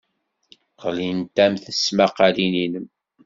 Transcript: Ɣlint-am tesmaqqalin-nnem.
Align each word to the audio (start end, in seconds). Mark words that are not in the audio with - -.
Ɣlint-am 0.83 1.53
tesmaqqalin-nnem. 1.63 2.87